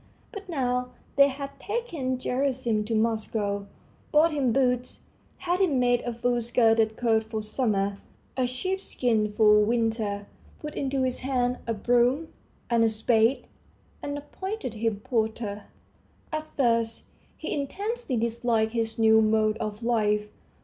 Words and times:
But 0.33 0.49
now 0.49 0.93
they 1.15 1.27
had 1.27 1.59
taken 1.59 2.17
Gerasim 2.17 2.83
to 2.87 2.95
Moscow, 2.95 3.67
bought 4.11 4.33
him 4.33 4.51
boots, 4.51 5.01
had 5.37 5.61
him 5.61 5.77
made 5.79 6.01
a 6.01 6.11
full 6.11 6.41
skirted 6.41 6.97
coat 6.97 7.23
for 7.23 7.43
summer, 7.43 7.97
a 8.35 8.47
sheepskin 8.47 9.31
for 9.31 9.59
winter, 9.59 10.25
put 10.57 10.73
into 10.73 11.03
his 11.03 11.19
hand 11.19 11.59
a 11.67 11.75
broom 11.75 12.29
and 12.67 12.83
a 12.83 12.89
spade, 12.89 13.45
and 14.01 14.17
appointed 14.17 14.73
him 14.73 15.01
porter. 15.01 15.65
At 16.33 16.47
first 16.57 17.03
he 17.37 17.53
intensely 17.53 18.17
disliked 18.17 18.71
his 18.73 18.97
new 18.97 19.21
mode 19.21 19.55
of 19.59 19.83
life. 19.83 20.29